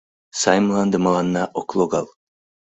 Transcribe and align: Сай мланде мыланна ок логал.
Сай 0.39 0.57
мланде 0.65 0.97
мыланна 1.05 1.43
ок 1.59 1.69
логал. 1.77 2.07